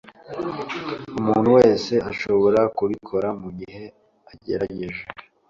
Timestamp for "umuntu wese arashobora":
1.19-2.61